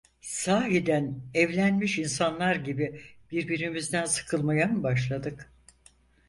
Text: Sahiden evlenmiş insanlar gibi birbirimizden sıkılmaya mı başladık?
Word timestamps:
Sahiden 0.21 1.21
evlenmiş 1.33 1.99
insanlar 1.99 2.55
gibi 2.55 3.01
birbirimizden 3.31 4.05
sıkılmaya 4.05 4.67
mı 4.67 4.83
başladık? 4.83 5.51